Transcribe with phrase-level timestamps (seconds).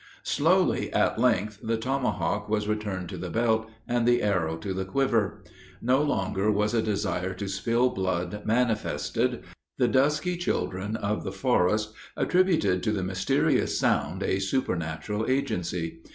[0.23, 4.83] Slowly at length, the tomahawk was returned to the belt, and the arrow to the
[4.83, 5.43] quiver.
[5.79, 9.43] No longer was a desire to spill blood manifested.
[9.77, 16.01] The dusky children of the forest attributed to the mysterious sound a supernatural agency.